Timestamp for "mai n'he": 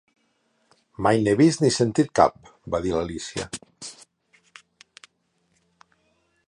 1.07-1.35